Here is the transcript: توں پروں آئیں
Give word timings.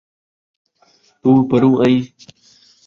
توں 1.21 1.39
پروں 1.49 1.73
آئیں 1.83 2.03